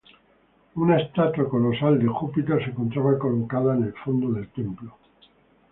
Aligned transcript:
Una 0.85 0.95
estatua 1.01 1.45
colosal 1.47 1.99
de 1.99 2.07
Júpiter 2.07 2.57
se 2.63 2.71
encontraba 2.71 3.19
colocada 3.19 3.75
en 3.75 3.83
el 3.83 3.93
fondo 3.93 4.31
del 4.31 4.47
templo. 4.49 4.97